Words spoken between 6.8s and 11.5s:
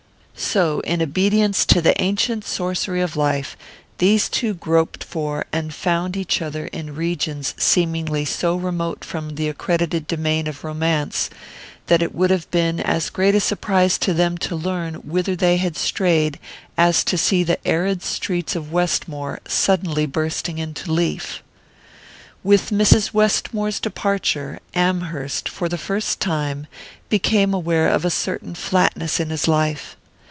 regions seemingly so remote from the accredited domain of romance